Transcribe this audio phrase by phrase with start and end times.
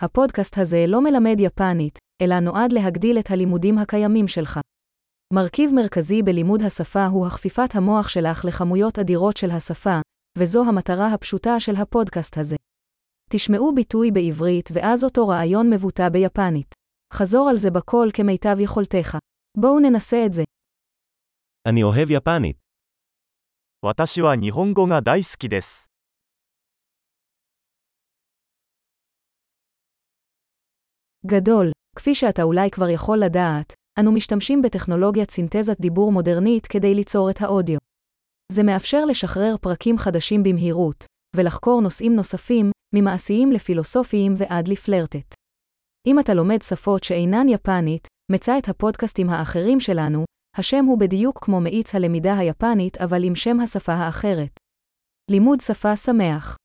[0.00, 4.60] הפודקאסט הזה לא מלמד יפנית, אלא נועד להגדיל את הלימודים הקיימים שלך.
[5.32, 10.00] מרכיב מרכזי בלימוד השפה הוא הכפיפת המוח שלך לכמויות אדירות של השפה,
[10.38, 12.56] וזו המטרה הפשוטה של הפודקאסט הזה.
[13.30, 16.74] תשמעו ביטוי בעברית ואז אותו רעיון מבוטא ביפנית.
[17.12, 19.16] חזור על זה בקול כמיטב יכולתך.
[19.58, 20.42] בואו ננסה את זה.
[21.68, 22.56] אני אוהב יפנית.
[23.82, 25.86] 私は日本語が大好きです。
[31.26, 37.30] גדול, כפי שאתה אולי כבר יכול לדעת, אנו משתמשים בטכנולוגיית סינתזת דיבור מודרנית כדי ליצור
[37.30, 37.78] את האודיו.
[38.52, 41.04] זה מאפשר לשחרר פרקים חדשים במהירות,
[41.36, 45.34] ולחקור נושאים נוספים, ממעשיים לפילוסופיים ועד לפלרטט.
[46.06, 50.24] אם אתה לומד שפות שאינן יפנית, מצא את הפודקאסטים האחרים שלנו,
[50.56, 54.50] השם הוא בדיוק כמו מאיץ הלמידה היפנית אבל עם שם השפה האחרת.
[55.30, 56.58] לימוד שפה שמח